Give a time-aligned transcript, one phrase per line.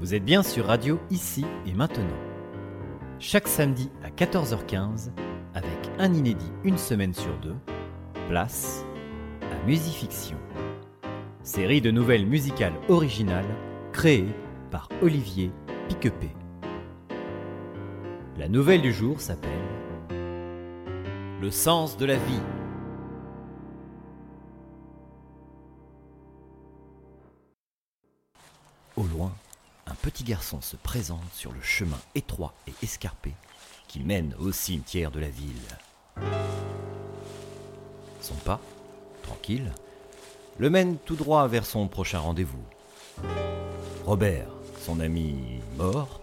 [0.00, 2.16] Vous êtes bien sur Radio Ici et Maintenant.
[3.18, 5.10] Chaque samedi à 14h15,
[5.52, 7.56] avec un inédit une semaine sur deux,
[8.26, 8.86] place
[9.42, 10.38] à Musifiction.
[11.42, 13.54] Série de nouvelles musicales originales
[13.92, 14.34] créées
[14.70, 15.52] par Olivier
[15.88, 16.30] Piquepé.
[18.38, 19.50] La nouvelle du jour s'appelle
[21.42, 22.40] Le sens de la vie.
[28.96, 29.30] Au loin,
[29.90, 33.32] un petit garçon se présente sur le chemin étroit et escarpé
[33.88, 35.56] qui mène au cimetière de la ville.
[38.20, 38.60] Son pas,
[39.22, 39.72] tranquille,
[40.58, 42.62] le mène tout droit vers son prochain rendez-vous.
[44.04, 44.46] Robert,
[44.80, 46.20] son ami mort,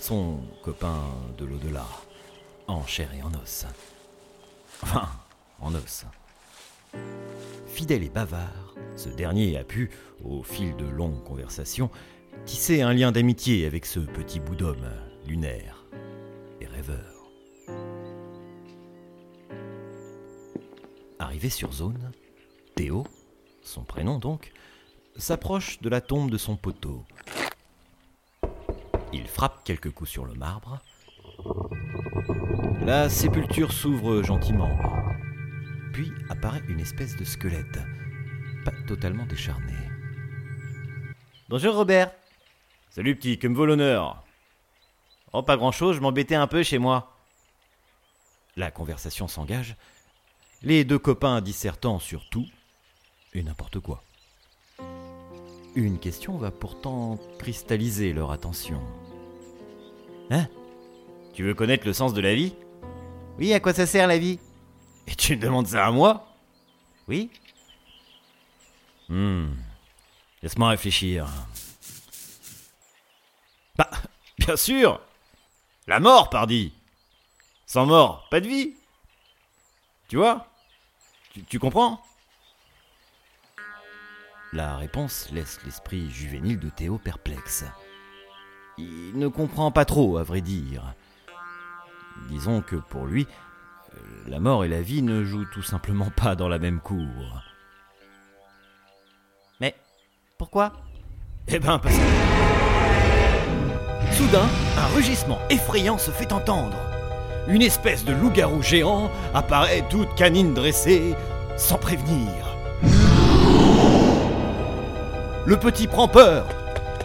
[0.00, 1.02] son copain
[1.36, 1.86] de l'au-delà,
[2.68, 3.66] en chair et en os.
[4.82, 5.08] Enfin,
[5.60, 6.06] en os.
[7.66, 9.90] Fidèle et bavard, ce dernier a pu,
[10.24, 11.90] au fil de longues conversations,
[12.44, 14.88] tisser un lien d'amitié avec ce petit bout d'homme,
[15.26, 15.84] lunaire
[16.60, 17.30] et rêveur.
[21.18, 22.12] Arrivé sur zone,
[22.74, 23.06] Théo,
[23.62, 24.52] son prénom donc,
[25.16, 27.04] s'approche de la tombe de son poteau.
[29.12, 30.80] Il frappe quelques coups sur le marbre.
[32.82, 34.78] La sépulture s'ouvre gentiment.
[35.92, 37.80] Puis apparaît une espèce de squelette,
[38.64, 39.89] pas totalement décharné.
[41.50, 42.12] Bonjour Robert.
[42.90, 44.22] Salut petit, que me vaut l'honneur?
[45.32, 47.12] Oh, pas grand-chose, je m'embêtais un peu chez moi.
[48.54, 49.74] La conversation s'engage,
[50.62, 52.46] les deux copains dissertant sur tout
[53.32, 54.04] et n'importe quoi.
[55.74, 58.80] Une question va pourtant cristalliser leur attention.
[60.30, 60.46] Hein?
[61.34, 62.54] Tu veux connaître le sens de la vie?
[63.40, 64.38] Oui, à quoi ça sert la vie?
[65.08, 66.28] Et tu me demandes ça à moi?
[67.08, 67.28] Oui
[69.08, 69.48] Hmm.
[70.42, 71.26] Laisse-moi réfléchir.
[73.76, 73.90] Bah,
[74.38, 75.00] bien sûr
[75.86, 76.72] La mort, pardi
[77.66, 78.74] Sans mort, pas de vie
[80.08, 80.46] Tu vois?
[81.32, 82.02] Tu, tu comprends?
[84.52, 87.64] La réponse laisse l'esprit juvénile de Théo perplexe.
[88.78, 90.94] Il ne comprend pas trop, à vrai dire.
[92.28, 93.28] Disons que pour lui,
[94.26, 97.42] la mort et la vie ne jouent tout simplement pas dans la même cour.
[100.40, 100.72] Pourquoi?
[101.48, 102.00] Eh ben parce que...
[104.14, 106.78] Soudain, un rugissement effrayant se fait entendre.
[107.46, 111.14] Une espèce de loup-garou géant apparaît toute canine dressée,
[111.58, 112.56] sans prévenir.
[115.44, 116.46] Le petit prend peur,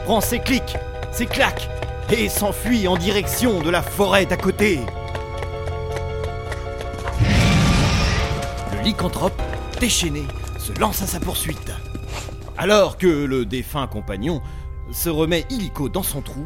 [0.06, 0.78] prend ses clics,
[1.12, 1.69] ses claques,
[2.09, 4.79] et s'enfuit en direction de la forêt d'à côté.
[8.72, 9.41] Le lycanthrope,
[9.81, 10.24] déchaîné,
[10.57, 11.74] se lance à sa poursuite.
[12.58, 14.42] Alors que le défunt compagnon
[14.92, 16.46] se remet illico dans son trou,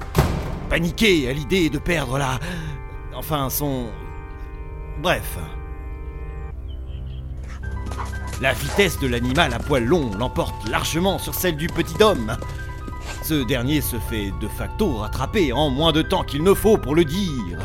[0.69, 2.39] paniqué à l'idée de perdre la...
[3.15, 3.87] Enfin, son...
[5.01, 5.37] Bref.
[8.41, 12.37] La vitesse de l'animal à poil long l'emporte largement sur celle du petit homme.
[13.23, 16.95] Ce dernier se fait de facto rattraper en moins de temps qu'il ne faut pour
[16.95, 17.59] le dire.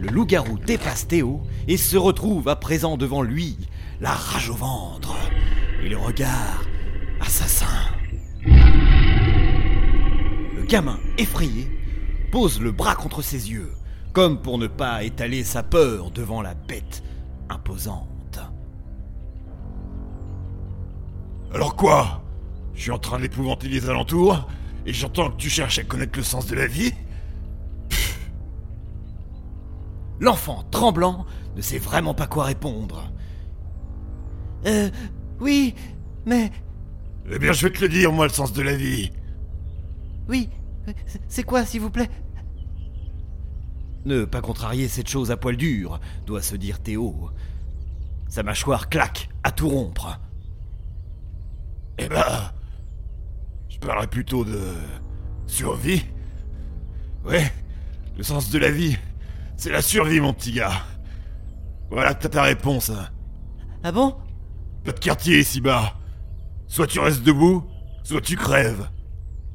[0.00, 3.56] Le loup-garou dépasse Théo et se retrouve à présent devant lui,
[4.00, 5.16] la rage au ventre
[5.82, 6.64] et le regard
[7.20, 7.66] assassin.
[8.44, 8.52] Le
[10.66, 11.70] gamin, effrayé,
[12.30, 13.72] pose le bras contre ses yeux,
[14.12, 17.02] comme pour ne pas étaler sa peur devant la bête
[17.48, 18.40] imposante.
[21.54, 22.22] Alors quoi?
[22.74, 24.46] Je suis en train d'épouvanter les alentours
[24.84, 26.92] et j'entends que tu cherches à connaître le sens de la vie?
[30.20, 31.24] L'enfant, tremblant,
[31.56, 33.10] ne sait vraiment pas quoi répondre.
[34.66, 34.90] Euh,
[35.40, 35.74] oui,
[36.24, 36.50] mais...
[37.30, 39.10] Eh bien, je vais te le dire, moi, le sens de la vie.
[40.28, 40.48] Oui,
[41.28, 42.10] c'est quoi, s'il vous plaît?
[44.04, 47.30] Ne pas contrarier cette chose à poil dur, doit se dire Théo.
[48.28, 50.20] Sa mâchoire claque, à tout rompre.
[51.98, 52.52] Eh ben...
[53.68, 54.58] Je parlerais plutôt de...
[55.46, 56.04] survie.
[57.24, 57.52] Ouais,
[58.16, 58.96] le sens de la vie,
[59.56, 60.82] c'est la survie, mon petit gars.
[61.90, 62.90] Voilà, t'as ta réponse.
[63.82, 64.16] Ah bon?
[64.86, 65.94] Pas de quartier ici bas.
[66.68, 67.64] Soit tu restes debout,
[68.04, 68.88] soit tu crèves.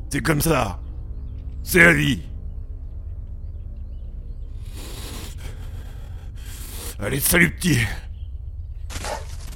[0.09, 0.81] C'est comme ça.
[1.63, 2.21] C'est la vie.
[6.99, 7.79] Allez, salut petit.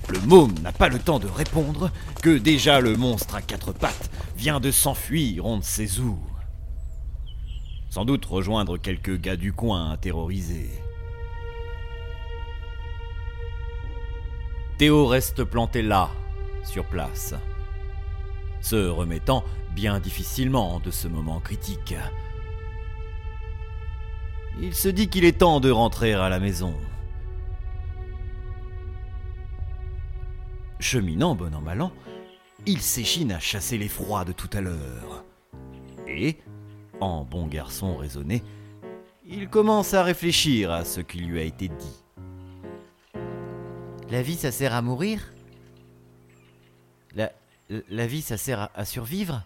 [0.07, 1.91] Le môme n'a pas le temps de répondre
[2.21, 6.17] que déjà le monstre à quatre pattes vient de s'enfuir on ne sait où.
[7.89, 10.71] Sans doute rejoindre quelques gars du coin terrorisés.
[14.77, 16.09] Théo reste planté là,
[16.65, 17.33] sur place.
[18.59, 21.95] se remettant bien difficilement de ce moment critique.
[24.59, 26.73] Il se dit qu'il est temps de rentrer à la maison.
[30.79, 31.91] Cheminant bon an mal an,
[32.65, 35.23] il s'échine à chasser les froids de tout à l'heure.
[36.05, 36.37] Et,
[36.99, 38.43] en bon garçon raisonné,
[39.25, 42.04] il commence à réfléchir à ce qui lui a été dit.
[44.09, 45.31] La vie, ça sert à mourir
[47.89, 49.43] la, vie, ça sert à, survivre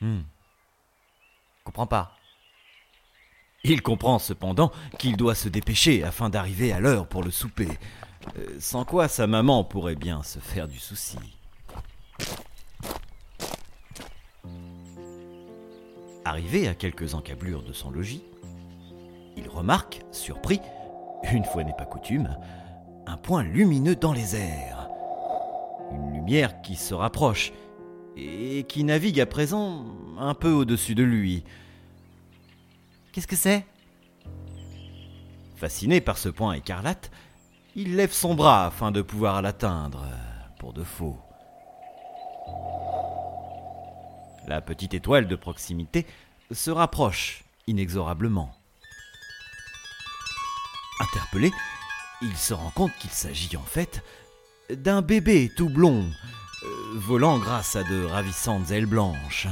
[0.00, 0.22] Hmm.
[1.62, 2.16] Comprends pas.
[3.62, 7.68] Il comprend cependant qu'il doit se dépêcher afin d'arriver à l'heure pour le souper,
[8.36, 11.18] euh, sans quoi sa maman pourrait bien se faire du souci.
[16.24, 18.24] Arrivé à quelques encablures de son logis,
[19.36, 20.60] il remarque, surpris,
[21.32, 22.36] une fois n'est pas coutume,
[23.06, 24.88] un point lumineux dans les airs.
[25.92, 27.52] Une lumière qui se rapproche
[28.16, 29.84] et qui navigue à présent
[30.18, 31.44] un peu au-dessus de lui.
[33.12, 33.66] Qu'est-ce que c'est?
[35.56, 37.10] Fasciné par ce point écarlate,
[37.74, 40.06] il lève son bras afin de pouvoir l'atteindre,
[40.58, 41.18] pour de faux.
[44.46, 46.06] La petite étoile de proximité
[46.50, 48.50] se rapproche inexorablement.
[51.00, 51.50] Interpellé,
[52.22, 54.02] il se rend compte qu'il s'agit en fait
[54.70, 56.04] d'un bébé tout blond,
[56.62, 59.48] euh, volant grâce à de ravissantes ailes blanches.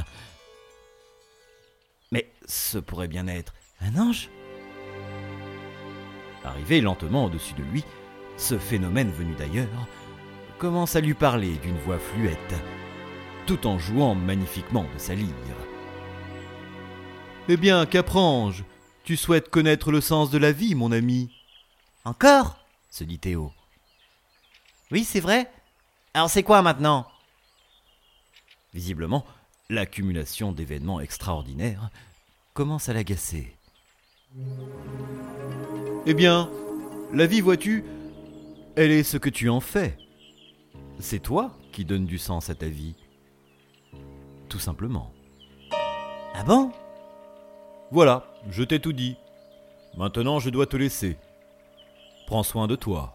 [2.11, 4.29] Mais ce pourrait bien être un ange?
[6.43, 7.83] Arrivé lentement au-dessus de lui,
[8.37, 9.87] ce phénomène venu d'ailleurs
[10.57, 12.55] commence à lui parler d'une voix fluette,
[13.47, 15.27] tout en jouant magnifiquement de sa lyre.
[17.49, 18.63] Eh bien, Caprange,
[19.03, 21.31] tu souhaites connaître le sens de la vie, mon ami
[22.05, 22.60] Encore?
[22.91, 23.51] Se dit Théo.
[24.91, 25.49] Oui, c'est vrai.
[26.13, 27.07] Alors c'est quoi maintenant?
[28.73, 29.25] Visiblement,
[29.69, 31.89] l'accumulation d'événements extraordinaires
[32.53, 33.55] commence à l'agacer.
[36.05, 36.49] Eh bien,
[37.13, 37.83] la vie, vois-tu,
[38.75, 39.97] elle est ce que tu en fais.
[40.99, 42.95] C'est toi qui donnes du sens à ta vie.
[44.49, 45.11] Tout simplement.
[46.33, 46.71] Ah bon?
[47.91, 49.15] Voilà, je t'ai tout dit.
[49.97, 51.17] Maintenant, je dois te laisser.
[52.31, 53.13] Prends soin de toi.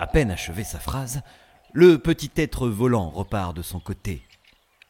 [0.00, 1.20] À peine achevé sa phrase,
[1.74, 4.22] le petit être volant repart de son côté,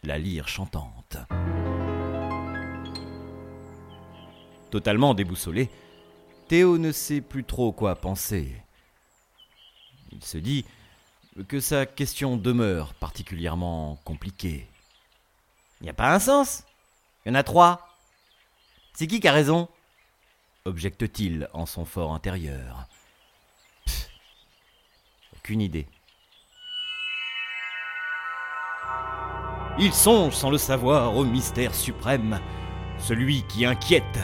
[0.04, 1.16] la lyre chantante.
[4.70, 5.68] Totalement déboussolé,
[6.46, 8.62] Théo ne sait plus trop quoi penser.
[10.12, 10.64] Il se dit
[11.48, 14.68] que sa question demeure particulièrement compliquée.
[15.80, 16.62] Y a pas un sens
[17.24, 17.88] Y en a trois.
[18.94, 19.68] C'est qui qui a raison?
[20.66, 22.86] Objecte-t-il en son fort intérieur.
[23.86, 24.10] Pff,
[25.36, 25.86] aucune idée.
[29.78, 32.40] Il songe sans le savoir au mystère suprême,
[32.98, 34.18] celui qui inquiète,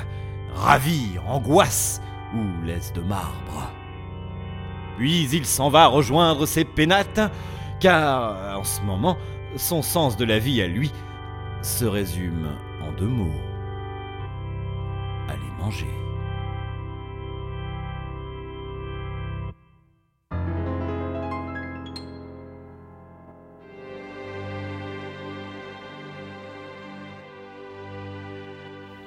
[0.55, 2.01] ravit, angoisse
[2.35, 3.71] ou laisse de marbre.
[4.97, 7.21] Puis il s'en va rejoindre ses pénates,
[7.81, 9.19] car en ce moment,
[9.57, 10.91] son sens de la vie à lui
[11.63, 12.49] se résume
[12.81, 13.41] en deux mots.
[15.29, 16.02] Aller manger.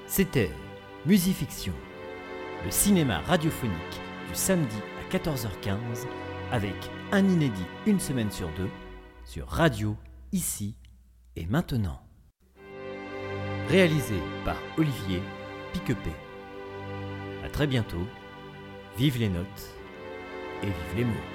[0.07, 0.51] C'était
[1.05, 1.73] Musifiction,
[2.63, 3.75] le cinéma radiophonique
[4.27, 6.05] du samedi à 14h15
[6.51, 6.75] avec
[7.11, 8.69] un inédit une semaine sur deux
[9.23, 9.95] sur Radio,
[10.31, 10.75] ici
[11.35, 11.99] et maintenant.
[13.67, 15.21] Réalisé par Olivier
[15.73, 16.11] Piquepé.
[17.43, 18.07] A très bientôt,
[18.97, 19.75] vive les notes
[20.61, 21.34] et vive les mots.